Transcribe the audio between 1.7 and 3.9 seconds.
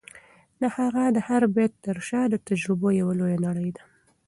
تر شا د تجربو یوه لویه نړۍ ده.